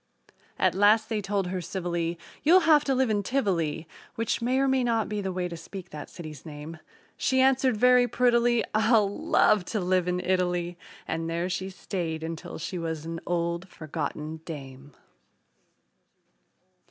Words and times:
At 0.57 0.73
last 0.73 1.09
they 1.09 1.21
told 1.21 1.45
her 1.45 1.61
civilly, 1.61 2.17
"You'll 2.41 2.61
have 2.61 2.83
to 2.85 2.95
live 2.95 3.11
in 3.11 3.21
Tivoli" 3.21 3.87
(Which 4.15 4.41
may 4.41 4.57
or 4.57 4.67
may 4.67 4.83
not 4.83 5.07
be 5.07 5.21
the 5.21 5.31
way 5.31 5.47
to 5.47 5.55
speak 5.55 5.91
that 5.91 6.09
city's 6.09 6.43
name). 6.43 6.79
She 7.17 7.39
answered 7.39 7.77
very 7.77 8.07
prettily: 8.07 8.63
"I'll 8.73 9.07
love 9.07 9.63
to 9.65 9.79
live 9.79 10.07
in 10.07 10.19
Italy" 10.19 10.75
And 11.07 11.29
there 11.29 11.49
she 11.49 11.69
stayed 11.69 12.23
until 12.23 12.57
she 12.57 12.79
was 12.79 13.05
an 13.05 13.19
old, 13.27 13.69
forgotten 13.69 14.37
dame. 14.43 14.93